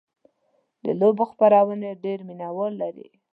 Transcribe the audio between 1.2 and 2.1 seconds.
خپرونې